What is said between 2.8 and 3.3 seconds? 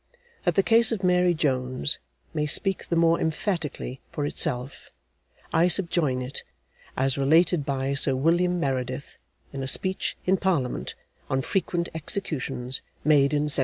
the more